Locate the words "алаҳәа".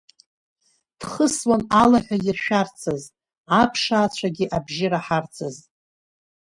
1.81-2.17